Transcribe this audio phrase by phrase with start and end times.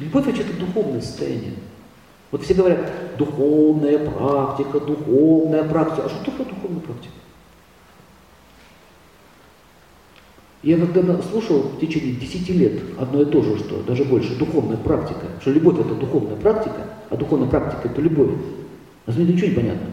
[0.00, 1.52] Любовь– это духовное состояние.
[2.30, 6.06] Вот все говорят, духовная практика, духовная практика.
[6.06, 7.12] А что такое духовная практика?
[10.62, 14.76] Я когда слушал в течение 10 лет одно и то же, что даже больше, духовная
[14.78, 18.30] практика, что любовь это духовная практика, а духовная практика это любовь.
[19.06, 19.86] А мне ничего не понятно.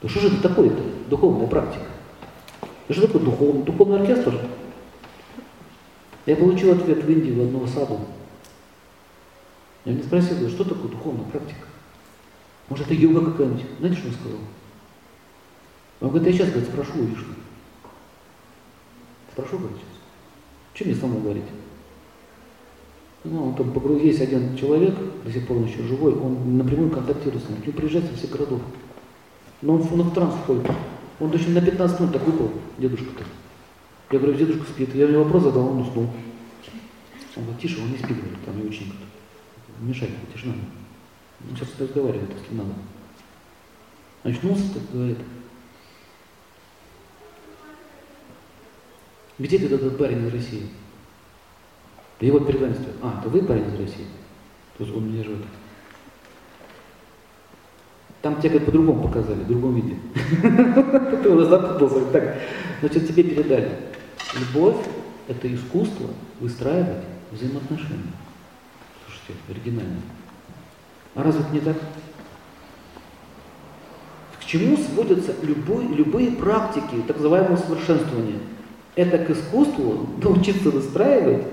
[0.00, 1.86] То что же это такое-то, духовная практика?
[2.88, 3.62] И что такое духовный?
[3.62, 4.34] Духовный оркестр?
[6.26, 7.98] Я получил ответ в Индии в одного саду.
[9.88, 11.64] Я не спросил, что такое духовная практика?
[12.68, 13.64] Может, это йога какая-нибудь?
[13.78, 14.38] Знаете, что он сказал?
[16.00, 17.34] Он говорит, я сейчас говорит, спрошу у Вишну.
[19.32, 20.74] Спрошу, говорит, сейчас.
[20.74, 21.44] Что мне самому говорить?
[23.24, 27.48] Ну, там есть один человек, до сих пор он еще живой, он напрямую контактирует с
[27.48, 28.60] ним, к приезжает со всех городов.
[29.62, 30.70] Но он, он в транс входит.
[31.18, 33.24] Он точно на 15 минут так выпал, дедушка-то.
[34.10, 34.94] Я говорю, дедушка спит.
[34.94, 36.10] Я ему вопрос задал, он уснул.
[37.36, 38.92] Он говорит, тише, он не спит, говорит, там не ученик.
[39.80, 40.54] Мешает, тишина.
[41.48, 42.72] Он сейчас разговаривает, если надо.
[44.24, 45.18] Очнулся, так говорит.
[49.38, 50.66] Где этот парень из России?
[52.20, 52.92] Да его первенство.
[53.02, 54.06] А, это вы парень из России?
[54.76, 55.44] То есть он меня живет.
[58.20, 59.96] Там тебе как по-другому показали, в другом виде.
[61.22, 62.04] Ты уже запутался.
[62.06, 62.36] Так,
[62.80, 63.70] значит, тебе передали.
[64.34, 64.84] Любовь–
[65.28, 66.08] это искусство
[66.40, 68.12] выстраивать взаимоотношения.
[69.28, 70.00] Слушайте, оригинально.
[71.14, 71.76] А разве это не так?
[74.40, 78.38] К чему сводятся любые, любые практики так называемого совершенствования?
[78.94, 81.44] Это к искусству научиться выстраивать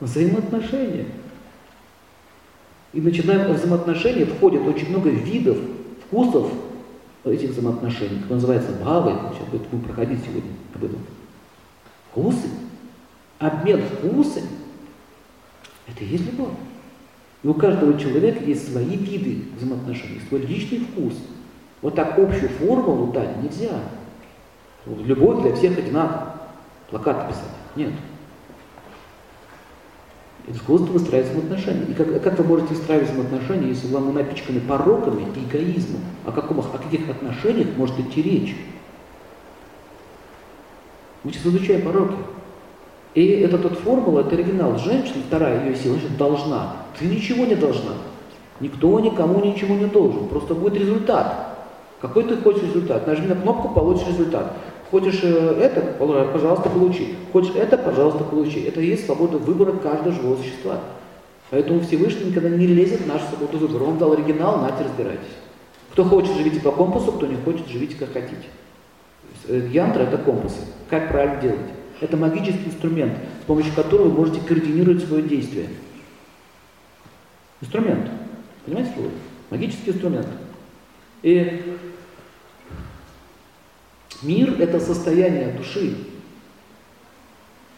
[0.00, 1.06] взаимоотношения.
[2.92, 5.58] И начинаем взаимоотношения, входит очень много видов
[6.06, 6.50] вкусов
[7.24, 10.98] этих взаимоотношений, как называется бхавы, сейчас будем проходить сегодня об этом.
[12.10, 12.48] Вкусы,
[13.38, 14.48] обмен вкусами,
[15.86, 16.50] это и есть любовь.
[17.42, 21.14] И у каждого человека есть свои виды взаимоотношений, свой личный вкус.
[21.80, 23.80] Вот так общую формулу дать нельзя.
[24.86, 26.34] Любовь для всех одинаковая.
[26.90, 27.44] Плакаты писать.
[27.76, 27.92] Нет.
[30.48, 31.84] Искусство выстраивать взаимоотношения.
[31.84, 36.00] И как, как вы можете выстраивать взаимоотношения, если вам напичканы пороками и эгоизмом?
[36.26, 38.56] О, каком, о каких отношениях может идти речь?
[41.22, 42.16] Мы сейчас изучаем пороки.
[43.14, 44.78] И это тот формула, это оригинал.
[44.78, 46.76] Женщина, вторая ее сила, значит, должна.
[46.98, 47.92] Ты ничего не должна.
[48.60, 50.28] Никто никому ничего не должен.
[50.28, 51.56] Просто будет результат.
[52.00, 53.06] Какой ты хочешь результат?
[53.06, 54.54] Нажми на кнопку, получишь результат.
[54.90, 55.80] Хочешь э, это,
[56.32, 57.14] пожалуйста, получи.
[57.32, 58.60] Хочешь это, пожалуйста, получи.
[58.60, 60.80] Это и есть свобода выбора каждого живого существа.
[61.50, 63.84] Поэтому Всевышний никогда не лезет в нашу свободу выбора.
[63.84, 65.24] Он дал оригинал, нате, разбирайтесь.
[65.92, 68.46] Кто хочет, живите по компасу, кто не хочет, живите как хотите.
[69.48, 70.60] Э, янтра– это компасы.
[70.88, 71.58] Как правильно делать?
[72.00, 73.12] Это магический инструмент,
[73.42, 75.66] с помощью которого вы можете координировать свое действие.
[77.60, 78.10] Инструмент.
[78.64, 79.10] Понимаете слово?
[79.50, 80.28] Магический инструмент.
[81.22, 81.78] И
[84.22, 85.96] Мир– это состояние души.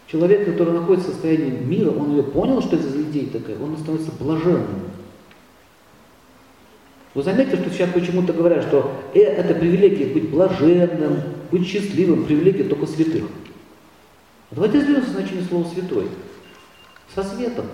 [0.09, 3.77] Человек, который находится в состоянии мира, он ее понял, что это за идея такая, он
[3.79, 4.91] становится блаженным.
[7.15, 11.21] Вы заметите, что сейчас почему-то говорят, что э, это привилегия быть блаженным,
[11.51, 13.25] быть счастливым, привилегия только святых.
[14.51, 16.09] Давайте разберем значение слова «святой».
[17.15, 17.67] Со светом.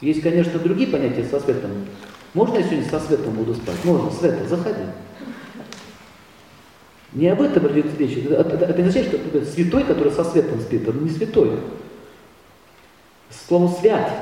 [0.00, 1.70] Есть, конечно, другие понятия со светом.
[2.34, 3.76] Можно я сегодня со светом буду спать?
[3.84, 4.82] Можно, Света, заходи.
[7.12, 8.18] Не об этом идет речь.
[8.18, 11.60] Это, это, это не означает, что это святой, который со светом спит, он не святой.
[13.30, 14.12] Слово «свят»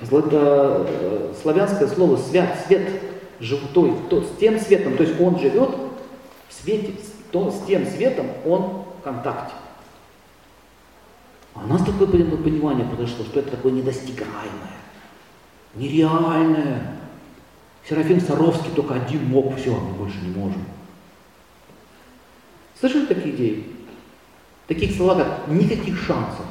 [0.00, 2.88] это э, славянское слово «свят», «свет»,
[3.40, 5.70] «живутой», то, с тем светом, то есть он живет
[6.48, 6.94] в свете,
[7.30, 9.54] то, с тем светом он в контакте.
[11.54, 14.78] А у нас такое понимание произошло, что это такое недостигаемое,
[15.76, 16.98] нереальное.
[17.88, 20.64] Серафим Саровский только один мог, все, мы больше не можем.
[22.78, 23.66] Слышали такие идеи?
[24.66, 26.46] Таких слова, как никаких шансов.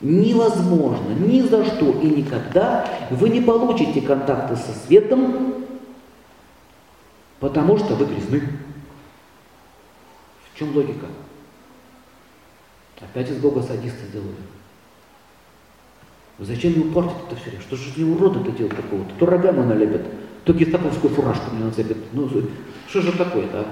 [0.00, 5.66] Невозможно, ни за что и никогда вы не получите контакты со светом,
[7.40, 8.42] потому что вы грязны.
[10.52, 11.06] В чем логика?
[13.00, 14.36] Опять из Бога садиста сделали.
[16.38, 17.60] Зачем ему портить это все?
[17.60, 19.10] Что же не уроды это делать такого-то?
[19.18, 20.02] То рогами налепят,
[20.44, 21.96] то гестаповскую фуражку мне нацепят.
[22.12, 22.28] Ну,
[22.88, 23.66] что же такое-то, а?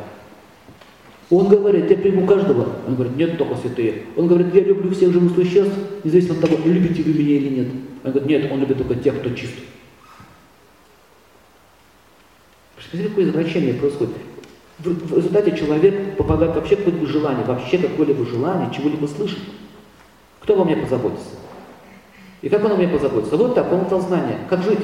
[1.30, 2.76] Он говорит, я приму каждого.
[2.86, 4.04] Он говорит, нет, только святые.
[4.16, 5.74] Он говорит, я люблю всех живых существ,
[6.04, 7.68] независимо от того, любите вы меня или нет.
[8.04, 9.54] Он говорит, нет, он любит только тех, кто чист.
[12.76, 14.14] Посмотрите, какое извращение происходит.
[14.78, 19.42] В результате человек попадает вообще в какое-либо желание, вообще какое-либо желание, чего-либо слышать.
[20.40, 21.30] Кто во мне позаботится?
[22.42, 23.36] И как он о мне позаботится?
[23.36, 24.80] Вот так, он дал знания, как жить.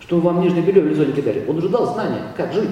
[0.00, 1.44] Что вам нижнее белье в лицо не кидали.
[1.48, 2.70] Он уже дал знания, как жить.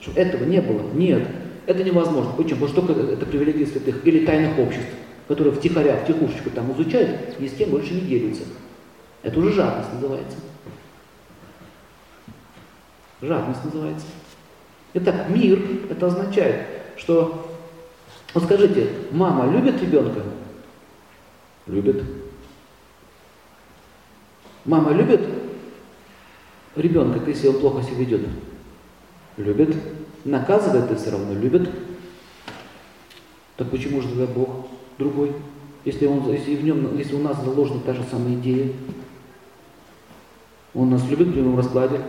[0.00, 0.82] Что этого не было.
[0.94, 1.28] Нет,
[1.66, 2.32] это невозможно.
[2.36, 2.66] Почему?
[2.66, 4.88] Потому что только это привилегии святых или тайных обществ,
[5.28, 8.42] которые втихаря, тихушечку там изучают и с тем больше не делятся.
[9.22, 10.38] Это уже жадность называется.
[13.20, 14.06] Жадность называется.
[14.94, 16.66] Итак, мир, это означает,
[16.96, 17.48] что,
[18.34, 20.22] вот скажите, мама любит ребенка?
[21.66, 22.02] Любит.
[24.64, 25.20] Мама любит
[26.76, 28.20] ребенка, если он плохо себя ведет?
[29.36, 29.74] Любит.
[30.24, 31.70] Наказывает, и все равно любит.
[33.56, 34.66] Так почему же тогда Бог
[34.98, 35.32] другой?
[35.84, 38.70] Если, он, если, в нем, если у нас заложена та же самая идея,
[40.74, 41.98] он нас любит в прямом раскладе,